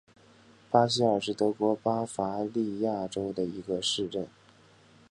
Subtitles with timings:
[0.71, 4.27] 比希尔是德国巴伐利亚州的一个市镇。